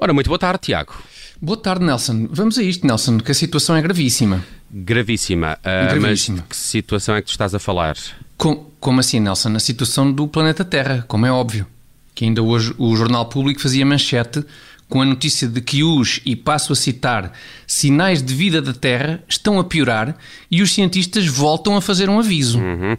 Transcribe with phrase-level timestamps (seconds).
[0.00, 0.94] Ora, muito boa tarde, Tiago.
[1.40, 2.28] Boa tarde, Nelson.
[2.30, 4.44] Vamos a isto, Nelson, que a situação é gravíssima.
[4.70, 5.58] Gravíssima.
[5.60, 6.38] Uh, Gravíssima.
[6.38, 7.96] Mas que situação é que tu estás a falar?
[8.36, 9.54] Com- como assim, Nelson?
[9.54, 11.66] A situação do planeta Terra, como é óbvio.
[12.14, 14.44] Que ainda hoje o Jornal Público fazia manchete
[14.88, 17.32] com a notícia de que os, e passo a citar,
[17.66, 20.16] sinais de vida da Terra estão a piorar
[20.50, 22.58] e os cientistas voltam a fazer um aviso.
[22.60, 22.96] Uhum.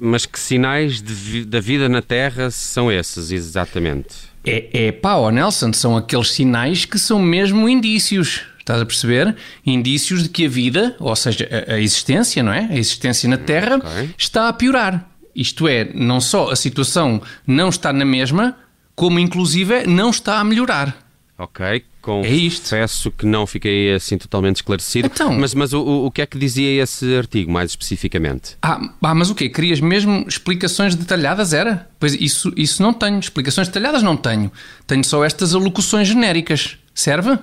[0.00, 4.08] Mas que sinais vi- da vida na Terra são esses, exatamente?
[4.44, 8.42] É, é pá, ó Nelson, são aqueles sinais que são mesmo indícios.
[8.58, 9.36] Estás a perceber?
[9.64, 12.66] Indícios de que a vida, ou seja, a, a existência, não é?
[12.70, 14.10] A existência na Terra Ok.
[14.18, 15.08] está a piorar.
[15.34, 18.56] Isto é, não só a situação não está na mesma,
[18.94, 21.05] como inclusive não está a melhorar.
[21.38, 25.06] Ok, É confesso que não fiquei assim totalmente esclarecido.
[25.12, 28.56] Então- mas mas o, o- o que é que dizia esse artigo, mais especificamente?
[28.62, 29.48] Ah, ah, mas o quê?
[29.50, 31.88] Querias mesmo explicações detalhadas, era?
[32.00, 33.18] Pois isso, isso não tenho.
[33.18, 34.50] Explicações detalhadas não tenho.
[34.86, 36.78] Tenho só estas alocuções genéricas.
[36.94, 37.38] Serve?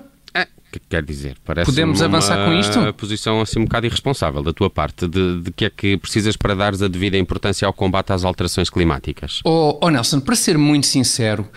[0.76, 2.94] É, que quer dizer, parece Podemos uma avançar com isto?
[2.94, 6.56] posição assim um bocado irresponsável da tua parte, de, de que é que precisas para
[6.56, 9.42] dares a devida importância ao combate às alterações climáticas.
[9.44, 11.48] Oh, oh Nelson, para ser muito sincero,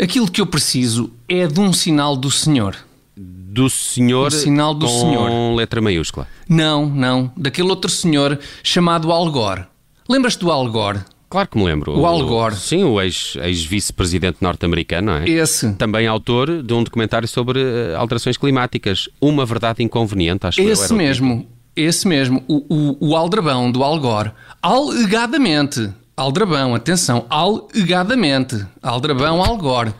[0.00, 2.76] aquilo que eu preciso é de um sinal do Senhor.
[3.16, 5.54] Do senhor O sinal do com senhor.
[5.54, 6.26] letra maiúscula.
[6.48, 9.62] Não, não, daquele outro senhor chamado Al Gore.
[10.08, 10.98] Lembras-te do Al Gore?
[11.34, 11.98] Claro que me lembro.
[11.98, 12.54] O Al Gore.
[12.54, 15.28] Sim, o ex- ex-vice-presidente norte-americano, não é?
[15.28, 15.72] Esse.
[15.74, 19.08] Também autor de um documentário sobre eh, alterações climáticas.
[19.20, 22.64] Uma verdade inconveniente, acho que Esse o mesmo, esse mesmo, o,
[23.00, 24.30] o, o aldrabão do Al Gore.
[24.62, 25.90] Alegadamente.
[26.16, 28.64] Aldrabão, atenção, alegadamente.
[28.80, 29.92] Aldrabão Al Gore.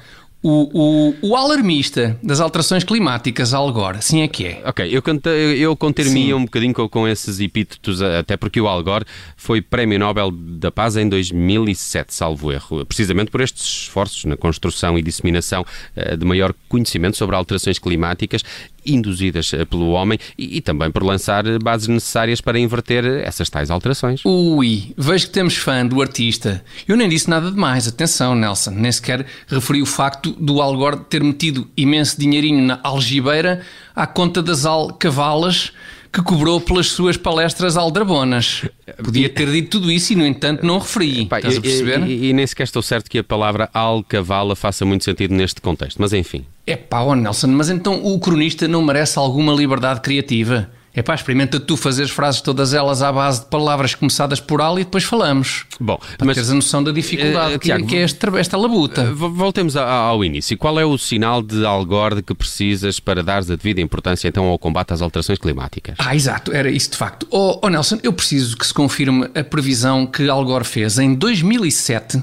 [0.47, 4.63] O, o, o alarmista das alterações climáticas, Al Gore, assim é que é.
[4.67, 6.35] Ok, eu, canta, eu conter-me Sim.
[6.35, 9.07] um bocadinho com, com esses epítetos, até porque o Al Gore
[9.39, 14.99] foi Prémio Nobel da Paz em 2007, salvo erro, precisamente por estes esforços na construção
[14.99, 15.65] e disseminação
[15.97, 18.43] eh, de maior conhecimento sobre alterações climáticas
[18.87, 23.49] induzidas eh, pelo homem e, e também por lançar eh, bases necessárias para inverter essas
[23.49, 24.23] tais alterações.
[24.25, 26.65] Ui, vejo que temos fã do artista.
[26.87, 28.71] Eu nem disse nada demais, atenção, Nelson.
[28.71, 33.63] Nem sequer referi o facto do Al Gore ter metido imenso dinheirinho na algibeira
[33.95, 35.73] à conta das alcavalas
[36.15, 38.63] que cobrou pelas suas palestras aldrabonas.
[39.03, 41.27] Podia ter dito tudo isso e, no entanto, não referi.
[41.27, 42.07] Pá, Estás a e- perceber?
[42.07, 46.01] E, e nem sequer estou certo que a palavra alcavala faça muito sentido neste contexto,
[46.01, 46.45] mas enfim.
[46.65, 50.71] É pá, ó Nelson, mas então o cronista não merece alguma liberdade criativa?
[50.97, 54.61] É pá, experimenta tu fazer as frases todas elas à base de palavras começadas por
[54.61, 55.67] al e depois falamos.
[55.81, 58.57] Bom, Para mas teres a noção da dificuldade Eh, que, Tiago, que é este, esta
[58.57, 59.05] labuta.
[59.13, 60.57] V- Voltemos a- ao início.
[60.57, 64.57] Qual é o sinal de algorde que precisas para dares a devida importância então ao
[64.57, 65.97] combate às alterações climáticas?
[65.99, 67.27] Ah, exato, era isso de facto.
[67.29, 71.13] Oh, oh, Nelson, eu preciso que se confirme a previsão que Al Gore fez em
[71.15, 72.23] 2007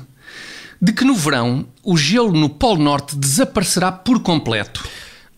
[0.81, 4.81] de que no verão o gelo no Polo Norte desaparecerá por completo.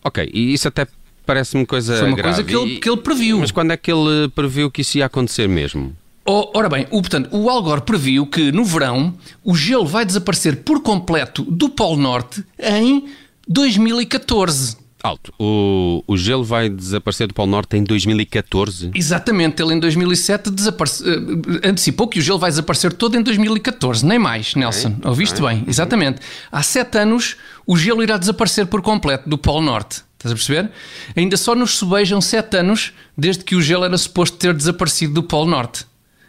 [0.04, 0.86] Ok, e isso até
[1.26, 2.36] parece-me coisa Foi uma grave.
[2.42, 3.38] coisa que ele, que ele previu.
[3.40, 5.94] Mas quando é que ele previu que isso ia acontecer mesmo?
[6.26, 9.14] Oh, ora bem, o, portanto, o Al Gore previu que no verão
[9.44, 13.04] o gelo vai desaparecer por completo do Polo Norte em
[13.46, 14.76] 2014.
[15.02, 15.34] Alto.
[15.38, 18.90] O, o gelo vai desaparecer do Polo Norte em 2014?
[18.94, 24.04] Exatamente, ele em 2007 desaparece- eh, antecipou que o gelo vai desaparecer todo em 2014,
[24.06, 24.96] nem mais, Nelson.
[25.04, 25.62] Ouviste bem?
[25.68, 26.20] Exatamente.
[26.50, 27.36] Há sete anos
[27.66, 30.00] o gelo irá desaparecer por completo do Polo Norte.
[30.24, 30.70] Estás a perceber?
[31.14, 35.22] Ainda só nos sobejam sete anos desde que o gelo era suposto ter desaparecido do
[35.22, 35.84] Polo Norte.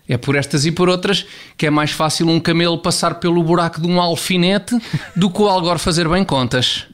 [0.07, 1.25] É por estas e por outras
[1.55, 4.77] que é mais fácil um camelo passar pelo buraco de um alfinete
[5.15, 6.85] do que o Algor fazer bem contas.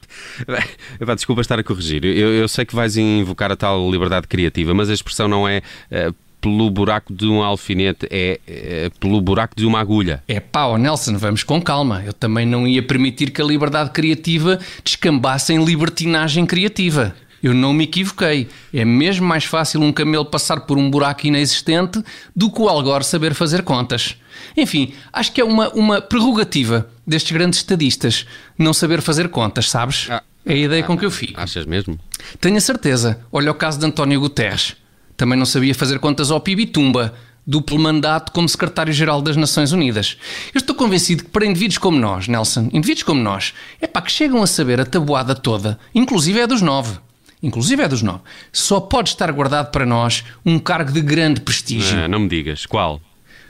[1.15, 2.05] Desculpa estar a corrigir.
[2.05, 5.63] Eu, eu sei que vais invocar a tal liberdade criativa, mas a expressão não é
[5.89, 10.23] eh, pelo buraco de um alfinete, é, eh, pelo buraco de uma agulha.
[10.27, 12.03] É pá, Nelson, vamos com calma.
[12.03, 17.15] Eu também não ia permitir que a liberdade criativa descambasse em libertinagem criativa.
[17.41, 18.47] Eu não me equivoquei.
[18.73, 22.03] É mesmo mais fácil um camelo passar por um buraco inexistente
[22.35, 24.15] do que o Algor saber fazer contas.
[24.55, 28.25] Enfim, acho que é uma, uma prerrogativa destes grandes estadistas
[28.57, 30.07] não saber fazer contas, sabes?
[30.09, 30.23] Ah.
[30.45, 31.39] é a ideia com que eu fico.
[31.39, 31.99] Achas mesmo?
[32.39, 33.19] Tenho a certeza.
[33.31, 34.75] Olha o caso de António Guterres.
[35.21, 37.13] Também não sabia fazer contas ao PIB e tumba.
[37.45, 40.17] Duplo mandato como secretário-geral das Nações Unidas.
[40.51, 44.11] Eu estou convencido que para indivíduos como nós, Nelson, indivíduos como nós, é pá, que
[44.11, 46.97] chegam a saber a tabuada toda, inclusive é dos nove.
[47.43, 48.21] Inclusive é dos nove.
[48.51, 51.99] Só pode estar guardado para nós um cargo de grande prestígio.
[51.99, 52.65] Ah, não me digas.
[52.65, 52.99] Qual?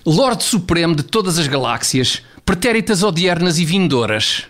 [0.06, 4.44] Lorde Supremo de todas as galáxias, pretéritas odiernas e vindouras.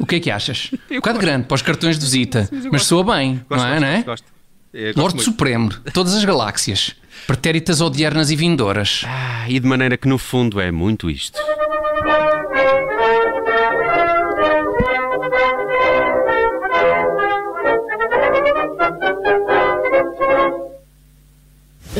[0.00, 0.70] O que é que achas?
[0.90, 3.80] Um bocado grande para os cartões de visita, mas soa bem, não é?
[3.80, 4.02] não é?
[4.02, 4.06] Gosto.
[4.06, 4.32] É, gosto
[4.74, 5.22] é, Lorde.
[5.22, 6.94] Supremo, todas as galáxias,
[7.26, 9.02] pretéritas odiernas e vindoras.
[9.06, 11.38] Ah, e de maneira que no fundo é muito isto.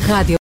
[0.09, 0.37] Rádio